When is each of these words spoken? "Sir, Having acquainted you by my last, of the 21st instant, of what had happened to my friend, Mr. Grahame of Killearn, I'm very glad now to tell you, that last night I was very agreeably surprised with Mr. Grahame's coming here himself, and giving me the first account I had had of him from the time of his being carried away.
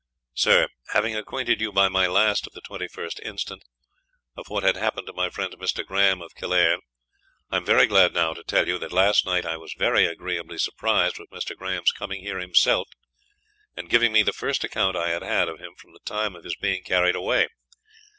"Sir, 0.33 0.67
Having 0.93 1.15
acquainted 1.15 1.61
you 1.61 1.71
by 1.71 1.87
my 1.87 2.07
last, 2.07 2.47
of 2.47 2.53
the 2.53 2.61
21st 2.61 3.19
instant, 3.19 3.63
of 4.35 4.47
what 4.49 4.63
had 4.63 4.75
happened 4.75 5.05
to 5.05 5.13
my 5.13 5.29
friend, 5.29 5.53
Mr. 5.59 5.85
Grahame 5.85 6.23
of 6.25 6.33
Killearn, 6.33 6.79
I'm 7.51 7.63
very 7.63 7.85
glad 7.85 8.11
now 8.11 8.33
to 8.33 8.43
tell 8.43 8.67
you, 8.67 8.79
that 8.79 8.91
last 8.91 9.27
night 9.27 9.45
I 9.45 9.57
was 9.57 9.75
very 9.77 10.07
agreeably 10.07 10.57
surprised 10.57 11.19
with 11.19 11.29
Mr. 11.29 11.55
Grahame's 11.55 11.91
coming 11.91 12.21
here 12.23 12.39
himself, 12.39 12.89
and 13.77 13.91
giving 13.91 14.11
me 14.11 14.23
the 14.23 14.33
first 14.33 14.63
account 14.63 14.97
I 14.97 15.09
had 15.09 15.21
had 15.21 15.47
of 15.47 15.59
him 15.59 15.75
from 15.77 15.93
the 15.93 15.99
time 16.03 16.35
of 16.35 16.45
his 16.45 16.55
being 16.55 16.81
carried 16.81 17.15
away. 17.15 17.49